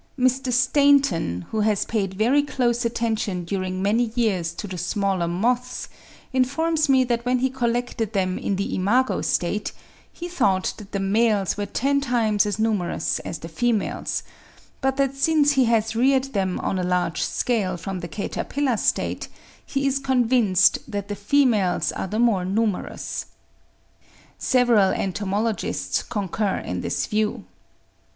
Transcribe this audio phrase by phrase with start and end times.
[0.17, 0.51] Mr.
[0.51, 5.87] Stainton, who has paid very close attention during many years to the smaller moths,
[6.33, 9.71] informs me that when he collected them in the imago state,
[10.11, 14.23] he thought that the males were ten times as numerous as the females,
[14.81, 19.27] but that since he has reared them on a large scale from the caterpillar state,
[19.63, 23.27] he is convinced that the females are the more numerous.
[24.39, 27.45] Several entomologists concur in this view.